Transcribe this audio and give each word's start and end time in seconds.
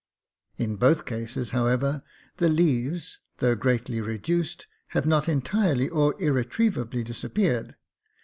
In 0.57 0.77
both 0.77 1.05
cases, 1.05 1.51
however, 1.51 2.01
the 2.37 2.49
leaves, 2.49 3.19
though 3.37 3.53
greatly 3.53 4.01
reduced, 4.01 4.65
have 4.87 5.05
not 5.05 5.29
entirely 5.29 5.89
or 5.89 6.19
irretrievably 6.19 7.03
disappeared. 7.03 7.75